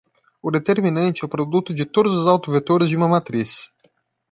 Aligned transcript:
O 0.41 0.49
determinante 0.49 1.21
é 1.23 1.25
o 1.27 1.29
produto 1.29 1.75
de 1.75 1.85
todos 1.85 2.11
os 2.11 2.25
autovetores 2.25 2.89
de 2.89 2.95
uma 2.97 3.07
matriz. 3.07 3.69